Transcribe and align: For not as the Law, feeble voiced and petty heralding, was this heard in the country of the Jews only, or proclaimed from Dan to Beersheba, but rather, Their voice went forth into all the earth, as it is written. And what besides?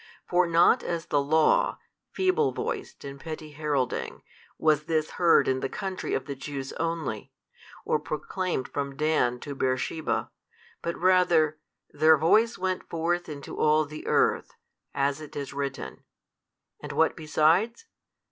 For 0.27 0.47
not 0.47 0.81
as 0.81 1.05
the 1.05 1.21
Law, 1.21 1.77
feeble 2.11 2.53
voiced 2.53 3.03
and 3.05 3.19
petty 3.19 3.51
heralding, 3.51 4.23
was 4.57 4.85
this 4.85 5.11
heard 5.11 5.47
in 5.47 5.59
the 5.59 5.69
country 5.69 6.15
of 6.15 6.25
the 6.25 6.33
Jews 6.33 6.73
only, 6.79 7.31
or 7.85 7.99
proclaimed 7.99 8.67
from 8.67 8.95
Dan 8.97 9.39
to 9.41 9.53
Beersheba, 9.53 10.31
but 10.81 10.97
rather, 10.97 11.59
Their 11.91 12.17
voice 12.17 12.57
went 12.57 12.89
forth 12.89 13.29
into 13.29 13.59
all 13.59 13.85
the 13.85 14.07
earth, 14.07 14.55
as 14.95 15.21
it 15.21 15.35
is 15.35 15.53
written. 15.53 16.03
And 16.81 16.91
what 16.93 17.15
besides? 17.15 17.85